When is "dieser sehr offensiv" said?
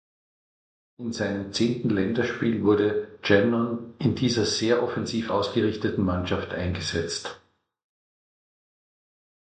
4.15-5.29